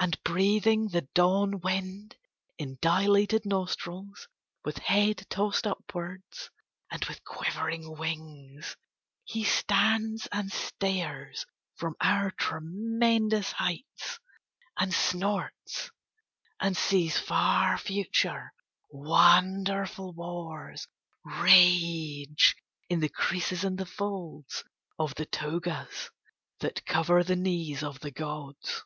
[0.00, 2.16] And breathing the dawn wind
[2.58, 4.26] in dilated nostrils,
[4.64, 6.50] with head tossed upwards
[6.90, 8.76] and with quivering wings,
[9.24, 11.46] he stands and stares
[11.76, 14.18] from our tremendous heights,
[14.76, 15.92] and snorts
[16.60, 18.52] and sees far future
[18.90, 20.88] wonderful wars
[21.24, 22.56] rage
[22.90, 24.64] in the creases and the folds
[24.98, 26.10] of the togas
[26.58, 28.82] that cover the knees of the gods."